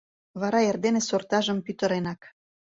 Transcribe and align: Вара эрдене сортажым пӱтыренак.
Вара 0.41 0.59
эрдене 0.69 1.01
сортажым 1.09 1.57
пӱтыренак. 1.65 2.21